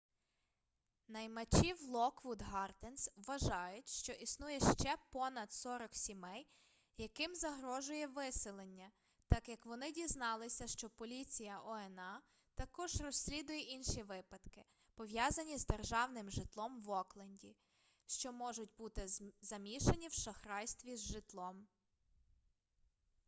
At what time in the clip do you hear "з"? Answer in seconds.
15.57-15.65, 20.95-20.99